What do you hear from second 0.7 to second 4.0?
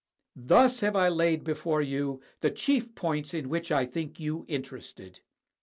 have I laid before you the chief points in which I